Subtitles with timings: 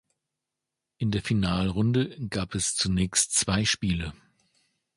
[0.97, 4.15] In der Finalrunde gab es zunächst zwei Spiele.